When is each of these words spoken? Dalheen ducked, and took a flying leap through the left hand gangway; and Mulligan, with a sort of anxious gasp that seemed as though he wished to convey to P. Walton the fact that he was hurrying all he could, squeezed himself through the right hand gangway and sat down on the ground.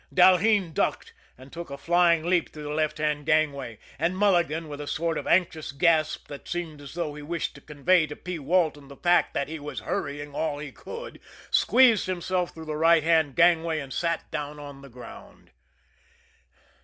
Dalheen 0.11 0.73
ducked, 0.73 1.13
and 1.37 1.53
took 1.53 1.69
a 1.69 1.77
flying 1.77 2.23
leap 2.27 2.49
through 2.51 2.63
the 2.63 2.69
left 2.71 2.97
hand 2.97 3.23
gangway; 3.23 3.77
and 3.99 4.17
Mulligan, 4.17 4.67
with 4.67 4.81
a 4.81 4.87
sort 4.87 5.15
of 5.15 5.27
anxious 5.27 5.71
gasp 5.71 6.27
that 6.27 6.47
seemed 6.47 6.81
as 6.81 6.95
though 6.95 7.13
he 7.13 7.21
wished 7.21 7.53
to 7.53 7.61
convey 7.61 8.07
to 8.07 8.15
P. 8.15 8.39
Walton 8.39 8.87
the 8.87 8.95
fact 8.95 9.35
that 9.35 9.47
he 9.47 9.59
was 9.59 9.81
hurrying 9.81 10.33
all 10.33 10.57
he 10.57 10.71
could, 10.71 11.19
squeezed 11.51 12.07
himself 12.07 12.51
through 12.55 12.65
the 12.65 12.75
right 12.77 13.03
hand 13.03 13.35
gangway 13.35 13.79
and 13.79 13.93
sat 13.93 14.23
down 14.31 14.57
on 14.59 14.81
the 14.81 14.89
ground. 14.89 15.51